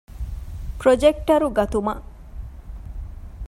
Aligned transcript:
ޕްރޮޖެކްޓަރު 0.79 1.47
ގަތުމަށް 1.57 2.03